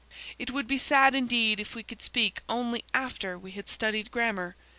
It 0.39 0.49
would 0.49 0.65
be 0.65 0.79
sad 0.79 1.13
indeed 1.13 1.59
if 1.59 1.75
we 1.75 1.83
could 1.83 2.01
speak 2.01 2.41
only 2.49 2.83
after 2.91 3.37
we 3.37 3.51
had 3.51 3.69
studied 3.69 4.09
grammar! 4.09 4.55